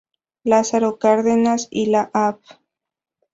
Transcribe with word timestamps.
Lázaro 0.43 0.97
Cárdenas 0.97 1.67
y 1.69 1.85
la 1.85 2.09
Av. 2.15 2.39